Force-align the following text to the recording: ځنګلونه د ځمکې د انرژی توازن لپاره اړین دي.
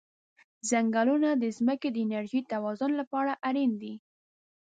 ځنګلونه 0.69 1.29
د 1.35 1.43
ځمکې 1.57 1.89
د 1.91 1.97
انرژی 2.05 2.41
توازن 2.51 2.91
لپاره 3.01 3.31
اړین 3.47 3.71
دي. 3.81 3.93